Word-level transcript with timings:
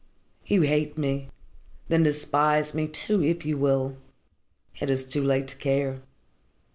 You 0.47 0.63
hate 0.63 0.97
me 0.97 1.29
then 1.87 2.01
despise 2.01 2.73
me, 2.73 2.87
too, 2.87 3.21
if 3.23 3.45
you 3.45 3.55
will. 3.59 3.97
It 4.79 4.89
is 4.89 5.03
too 5.05 5.23
late 5.23 5.47
to 5.49 5.55
care. 5.57 6.01